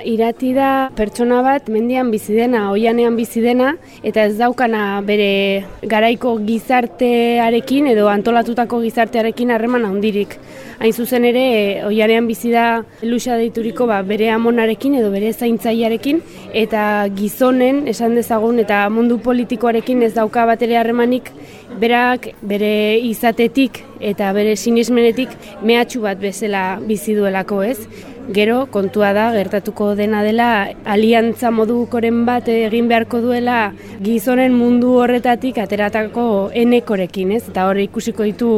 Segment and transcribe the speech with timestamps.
[0.06, 3.72] irati da pertsona bat mendian bizi dena, oianean bizi dena
[4.06, 10.38] eta ez daukana bere garaiko gizartearekin edo antolatutako gizartearekin harreman handirik.
[10.78, 11.46] Hain zuzen ere,
[11.88, 16.22] oianean bizi da luxa deituriko ba, bere amonarekin edo bere zaintzaiarekin
[16.54, 16.82] eta
[17.16, 21.32] gizonen esan dezagun eta mundu politikoarekin ez dauka bat ere harremanik
[21.80, 25.32] berak bere izatetik eta bere sinismenetik
[25.64, 27.80] mehatxu bat bezala bizi duelako ez.
[28.26, 33.70] Gero, kontua da, gertatuko dena dela, aliantza modukoren bat egin beharko duela
[34.02, 37.44] gizonen mundu horretatik ateratako enekorekin, ez?
[37.52, 38.50] Eta hori ikusiko ditu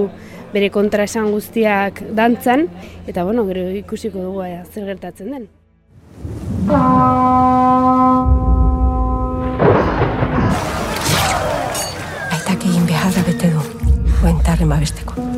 [0.54, 2.64] bere kontraesan guztiak dantzan,
[3.06, 5.44] eta bueno, gero ikusiko dugu ea, zer gertatzen den.
[12.32, 13.68] Aitak egin beharra bete du,
[14.24, 15.28] guentarren babesteko.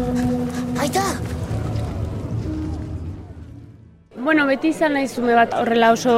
[0.78, 1.39] Aita!
[4.30, 6.12] Bueno, beti izan nahi zume bat horrela oso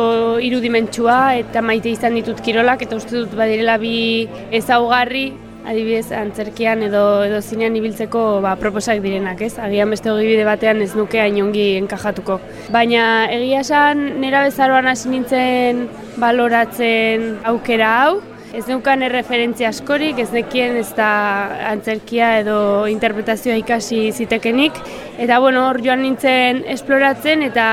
[0.44, 3.92] irudimentsua eta maite izan ditut kirolak eta uste dut badirela bi
[4.58, 5.22] ezaugarri
[5.64, 9.54] adibidez antzerkian edo edo zinean ibiltzeko ba, proposak direnak, ez?
[9.56, 12.36] Agian beste hogi bide batean ez nuke hain ongi enkajatuko.
[12.76, 15.86] Baina egia esan nera bezaroan hasi nintzen
[16.20, 18.20] baloratzen aukera hau,
[18.52, 21.08] Ez neukan erreferentzia askorik, ez nekien ez da
[21.70, 24.76] antzerkia edo interpretazioa ikasi zitekenik.
[25.16, 27.66] Eta bueno, hor joan nintzen esploratzen eta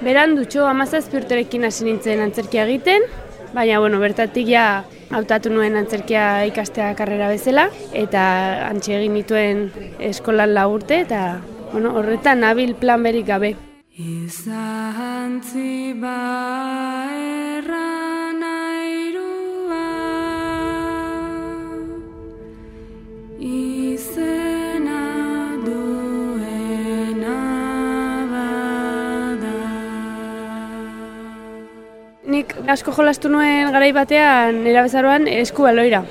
[0.00, 3.04] beran dutxo amazazpiurterekin hasi nintzen antzerkia egiten.
[3.52, 8.24] Baina, bueno, bertatik ja hautatu nuen antzerkia ikastea karrera bezala eta
[8.70, 9.68] antxe egin dituen
[10.00, 11.20] eskolan lagurte eta
[11.70, 13.54] bueno, horretan nabil plan berik gabe.
[13.94, 16.18] Izantzi ba
[17.64, 18.13] Nik
[32.74, 36.02] asko jolastu nuen garai batean erabezaroan esku baloira.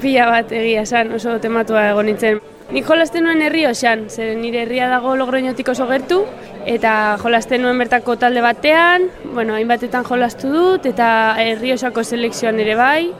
[0.00, 2.40] Pila bat egia esan oso tematua egon nintzen.
[2.72, 6.22] Nik jolasten nuen herri osan, zer nire herria dago logroinotik oso gertu,
[6.66, 9.06] eta jolasten nuen bertako talde batean,
[9.36, 11.08] bueno, hainbatetan jolastu dut, eta
[11.42, 13.12] herri osako selekzioan ere bai,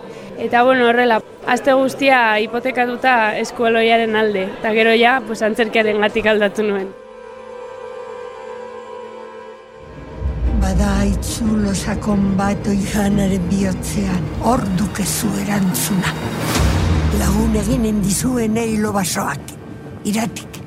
[0.48, 6.66] eta bueno, horrela, aste guztia hipotekatuta eskualoiaren alde, eta gero ja, pues, antzerkiaren gatik aldatu
[6.66, 6.94] nuen.
[11.06, 16.10] Bada itzulo sakon bat oijanaren bihotzean, hor dukezu erantzuna.
[17.20, 19.52] Lagun eginen dizuen eilo basoak,
[20.02, 20.58] iratik.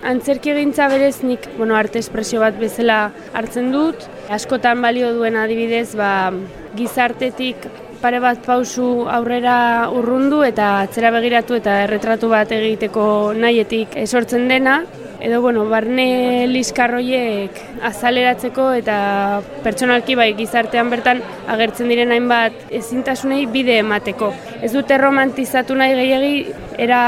[0.00, 4.08] Antzerki egintza berez nik bueno, arte espresio bat bezala hartzen dut.
[4.32, 6.32] Askotan balio duen adibidez, ba,
[6.78, 7.68] gizartetik
[8.02, 13.04] pare bat pausu aurrera urrundu eta atzera begiratu eta erretratu bat egiteko
[13.34, 14.80] nahietik esortzen dena
[15.20, 18.98] edo bueno, barne liskarroiek azaleratzeko eta
[19.64, 24.30] pertsonalki bai gizartean bertan agertzen diren hainbat ezintasunei bide emateko.
[24.62, 26.34] Ez dute romantizatu nahi gehiagi
[26.78, 27.00] era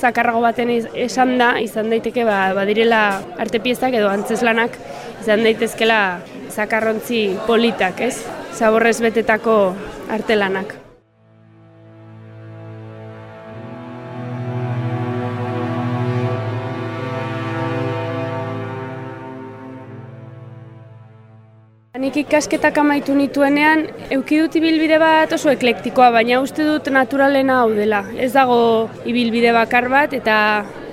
[0.00, 3.02] zakarrago baten esan da, izan daiteke ba, badirela
[3.44, 4.78] artepiezak edo antzeslanak
[5.30, 6.18] izan daitezkela
[6.50, 8.16] zakarrontzi politak, ez?
[8.58, 9.76] Zaborrez betetako
[10.10, 10.74] artelanak.
[22.00, 28.02] Nik ikasketak amaitu nituenean, eukidut ibilbide bat oso eklektikoa, baina uste dut naturalena hau dela.
[28.18, 30.40] Ez dago ibilbide bakar bat eta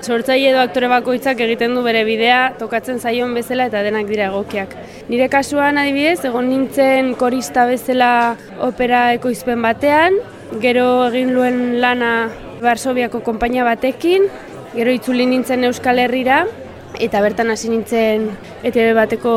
[0.01, 4.75] sortzaile edo aktore bakoitzak egiten du bere bidea, tokatzen zaion bezala eta denak dira egokiak.
[5.09, 8.11] Nire kasuan adibidez, egon nintzen korista bezala
[8.63, 10.19] opera ekoizpen batean,
[10.63, 12.29] gero egin luen lana
[12.61, 14.25] Barsobiako konpainia batekin,
[14.73, 16.45] gero itzuli nintzen Euskal Herrira,
[16.99, 18.27] eta bertan hasi nintzen
[18.65, 19.33] ETV bateko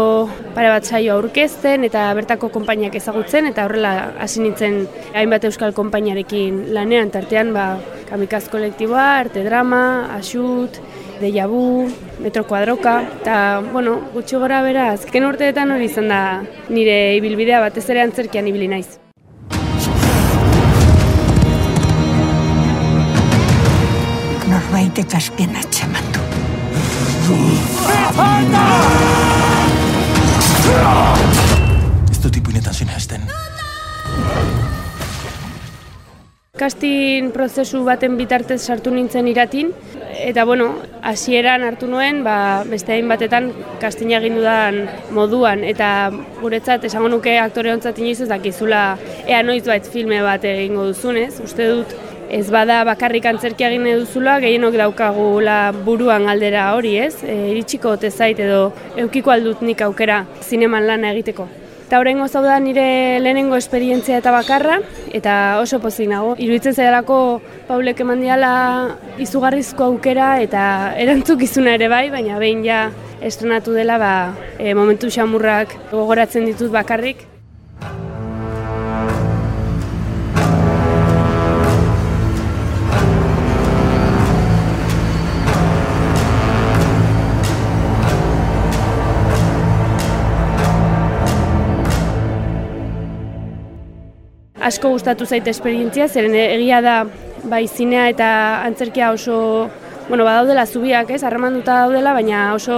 [0.55, 6.71] pare bat saio aurkezten eta bertako konpainiak ezagutzen eta horrela hasi nintzen hainbat euskal konpainiarekin
[6.75, 7.67] lanean tartean ba
[8.11, 10.81] kamikaz kolektiboa, arte drama, asut,
[11.21, 11.87] deiabu,
[12.19, 13.37] metro kuadroka eta
[13.73, 16.23] bueno, gutxi gora bera azken urteetan hori izan da
[16.69, 18.99] nire ibilbidea batez ere antzerkian ibili naiz.
[24.51, 26.10] Norbaitek azken atxematu.
[32.11, 33.29] Ez dut ipuinetan sinazten.
[36.61, 39.71] Kastin prozesu baten bitartez sartu nintzen iratin,
[40.21, 43.49] eta bueno, hasieran hartu nuen, ba, beste hain batetan
[43.81, 44.83] kastina egin dudan
[45.17, 46.11] moduan, eta
[46.43, 51.41] guretzat esango nuke aktore ontzat inoiz ez dakizula ea noiz bait filme bat egingo duzunez,
[51.41, 51.97] uste dut
[52.31, 57.25] ez bada bakarrik antzerkia egin duzula, gehienok daukagula buruan aldera hori, ez?
[57.27, 61.49] E, iritsiko ote zait edo eukiko aldut nik aukera zineman lana egiteko.
[61.91, 64.77] Eta horrengo zau da nire lehenengo esperientzia eta bakarra,
[65.11, 66.37] eta oso pozik nago.
[66.39, 68.53] Iruditzen zailako Paulek eman diala
[69.19, 70.63] izugarrizko aukera eta
[71.03, 72.85] erantzukizuna ere bai, baina behin ja
[73.21, 74.15] estrenatu dela ba,
[74.59, 77.30] e, momentu xamurrak gogoratzen ditut bakarrik.
[94.71, 96.97] Asko gustatu zait esperientzia, zeren egia da
[97.51, 98.31] bai zinea eta
[98.67, 99.69] antzerkia oso
[100.11, 102.77] bueno, badaudela zubiak, ez, harremanduta daudela, baina oso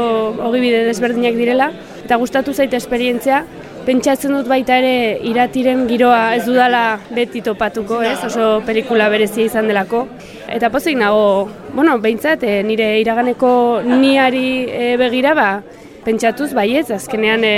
[0.48, 1.70] ogibide desberdinak direla
[2.04, 3.44] eta gustatu zait esperientzia.
[3.82, 8.18] Pentsatzen dut baita ere iratiren giroa ez dudala beti topatuko, ez?
[8.28, 10.04] Oso pelikula berezia izan delako.
[10.46, 13.54] Eta pozik nago, bueno, behintzat, e, nire iraganeko
[13.88, 15.48] niari e, begira, ba,
[16.04, 17.56] pentsatuz, baietz, azkenean e,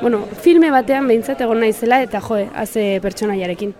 [0.00, 3.74] bueno, filme batean behintzat egon naizela eta joe, haze pertsonaiarekin.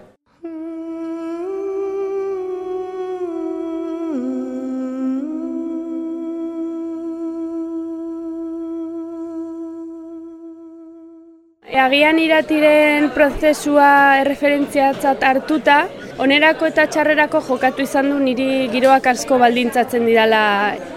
[11.81, 15.79] Agian iratiren prozesua erreferentziatzat hartuta,
[16.21, 20.43] onerako eta txarrerako jokatu izan du niri giroak asko baldintzatzen didala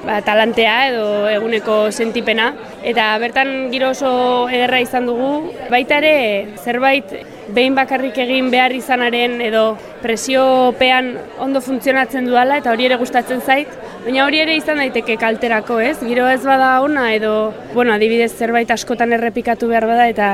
[0.03, 2.51] ba, talantea edo eguneko sentipena.
[2.83, 7.13] Eta bertan giro oso ederra izan dugu, baita ere zerbait
[7.55, 9.61] behin bakarrik egin behar izanaren edo
[10.01, 11.13] presiopean
[11.45, 13.71] ondo funtzionatzen dudala eta hori ere gustatzen zait.
[14.03, 15.95] Baina hori ere izan daiteke kalterako, ez?
[16.03, 20.29] Giro ez bada ona edo, bueno, adibidez zerbait askotan errepikatu behar bada eta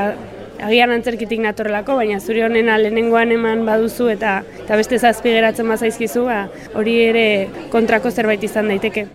[0.66, 6.26] agian antzerkitik natorrelako, baina zuri honena lehenengoan eman baduzu eta eta beste zazpi geratzen bazaizkizu,
[6.26, 6.44] ba,
[6.74, 7.26] hori ere
[7.70, 9.08] kontrako zerbait izan daiteke.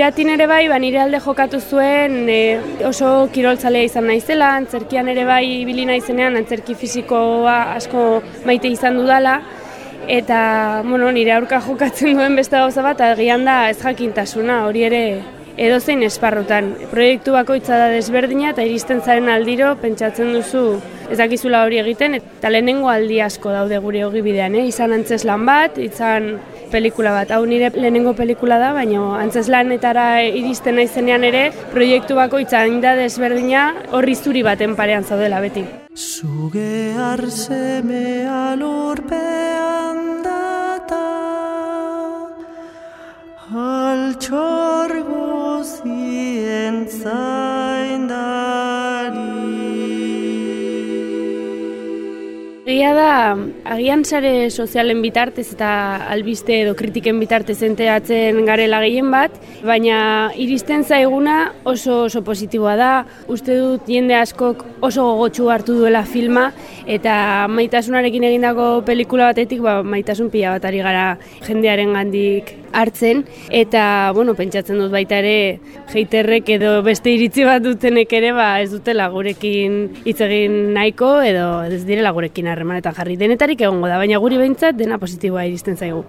[0.00, 2.36] Iratin ere bai, ba, nire alde jokatu zuen e,
[2.88, 8.04] oso kiroltzalea izan naizela, antzerkian ere bai ibili naizenean, antzerki fisikoa asko
[8.48, 9.34] maite izan dudala,
[10.08, 10.38] eta
[10.86, 15.02] bueno, nire aurka jokatzen duen beste gauza bat, agian da ez jakintasuna, hori ere
[15.60, 16.72] edozein esparrutan.
[16.94, 20.64] Proiektu bakoitza da desberdina eta iristen zaren aldiro pentsatzen duzu
[21.10, 24.64] ez dakizula hori egiten, eta lehenengo aldi asko daude gure hogi bidean, eh?
[24.72, 26.38] izan antzes lan bat, izan
[26.70, 27.30] pelikula bat.
[27.34, 33.74] Hau nire lehenengo pelikula da, baina antzes lanetara iristen naizenean ere, proiektu bakoitza da desberdina
[33.90, 35.64] horri zuri baten parean zaudela beti.
[35.94, 40.19] Zuge arzeme alurpean
[52.90, 53.36] Egia da,
[53.70, 55.68] agian sare sozialen bitartez eta
[56.10, 60.00] albiste edo kritiken bitartez enteatzen garela gehien bat, baina
[60.34, 62.90] iristen zaiguna oso oso positiboa da,
[63.30, 66.48] uste dut jende askok oso gogotsu hartu duela filma,
[66.90, 71.04] eta maitasunarekin egindako pelikula batetik, ba, maitasun pila bat ari gara
[71.46, 73.22] jendearen gandik hartzen,
[73.54, 78.70] eta, bueno, pentsatzen dut baita ere, jeiterrek edo beste iritzi bat dutenek ere, ba, ez
[78.74, 83.16] dutela gurekin hitz egin nahiko, edo ez direla gurekin zerrendetan jarri.
[83.16, 86.04] Denetarik egongo da, baina guri behintzat dena positiboa iristen zaigu.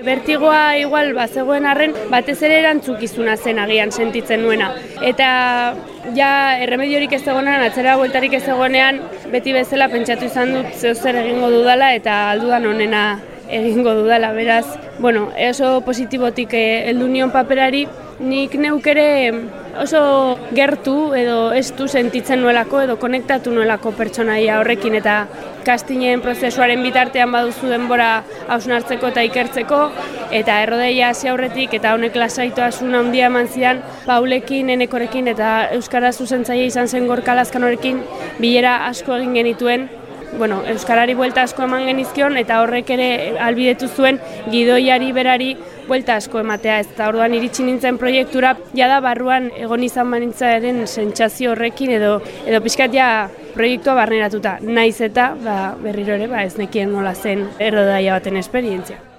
[0.00, 4.72] Bertigoa igual bazegoen arren batez ere erantzukizuna zen agian sentitzen nuena.
[5.04, 5.74] Eta
[6.16, 6.30] ja
[6.64, 11.50] erremediorik ez egonean, atzera bueltarik ez egonean, beti bezala pentsatu izan dut zeo zer egingo
[11.52, 13.02] dudala eta aldudan onena
[13.50, 14.66] egingo dudala, beraz,
[14.98, 17.86] bueno, oso positibotik eh, heldu nion paperari,
[18.20, 19.32] nik neuk ere
[19.80, 25.14] oso gertu edo estu sentitzen nuelako edo konektatu nuelako pertsonaia horrekin eta
[25.64, 28.10] kastinen prozesuaren bitartean baduzu denbora
[28.48, 29.78] hausnartzeko eta ikertzeko
[30.36, 36.66] eta errodeia hasi aurretik eta honek lasaitoasun handia eman zian Paulekin, Enekorekin eta Euskara zuzentzaile
[36.68, 38.02] izan zen gorkalazkan horrekin
[38.40, 39.88] bilera asko egin genituen
[40.38, 43.10] bueno, Euskarari buelta asko eman genizkion eta horrek ere
[43.40, 44.20] albidetu zuen
[44.50, 45.50] gidoiari berari
[45.88, 51.54] buelta asko ematea ez da orduan iritsi nintzen proiektura jada barruan egon izan manintzaaren sentsazio
[51.56, 53.10] horrekin edo edo pixkat ja
[53.54, 59.09] proiektua barneratuta naiz eta ba, berriro ere ba, ez nekien nola zen errodaia baten esperientzia.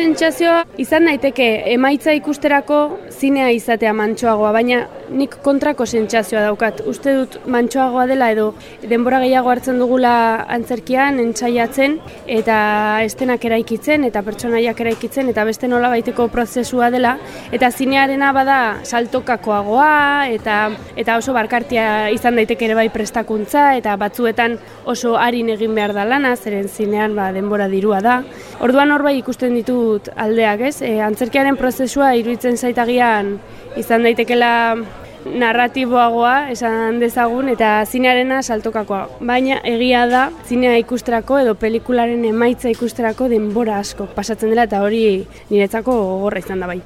[0.00, 2.76] Sentsazioa izan daiteke emaitza ikusterako
[3.12, 4.78] zinea izatea mantsoagoa, baina
[5.12, 6.78] nik kontrako sentsazioa daukat.
[6.88, 8.46] Uste dut mantsoagoa dela edo
[8.88, 10.12] denbora gehiago hartzen dugula
[10.56, 11.98] antzerkian, entzaiatzen,
[12.38, 12.56] eta
[13.04, 17.18] estenak eraikitzen, eta pertsonaiak eraikitzen, eta beste nola baiteko prozesua dela.
[17.52, 20.62] Eta zinearena bada saltokakoagoa, eta,
[20.96, 24.56] eta oso barkartia izan daiteke ere bai prestakuntza, eta batzuetan
[24.88, 28.20] oso harin egin behar da lana, zeren zinean ba, denbora dirua da.
[28.64, 30.80] Orduan hor bai ikusten ditu dut aldeak, ez?
[30.82, 33.36] E, antzerkiaren prozesua iruditzen zaitagian
[33.80, 34.52] izan daitekela
[35.24, 39.02] narratiboagoa esan dezagun eta zinearena saltokakoa.
[39.20, 45.04] Baina egia da zinea ikusterako edo pelikularen emaitza ikusterako denbora asko pasatzen dela eta hori
[45.50, 46.80] niretzako gogorra izan da bai.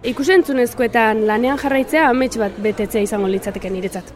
[0.00, 4.14] Ikusentzunezkoetan lanean jarraitzea amets bat betetzea izango litzateke niretzat.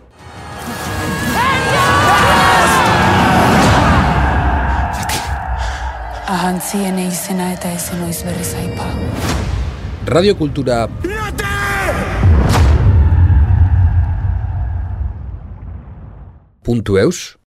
[6.34, 8.88] Ahantzien izena eta ezen oiz berriz aipa.
[10.08, 10.86] Radio Kultura
[16.64, 17.36] puntu eus